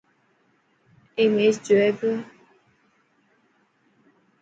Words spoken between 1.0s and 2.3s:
اي ميچ جوئي پيو.